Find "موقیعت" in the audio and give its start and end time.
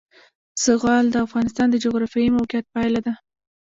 2.37-2.65